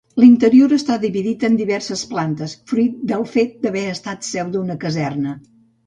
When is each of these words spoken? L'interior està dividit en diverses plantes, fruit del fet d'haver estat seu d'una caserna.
L'interior 0.21 0.71
està 0.77 0.95
dividit 1.03 1.45
en 1.51 1.59
diverses 1.59 2.03
plantes, 2.15 2.57
fruit 2.73 2.99
del 3.13 3.29
fet 3.37 3.57
d'haver 3.67 3.87
estat 3.95 4.31
seu 4.33 4.55
d'una 4.57 4.83
caserna. 4.89 5.41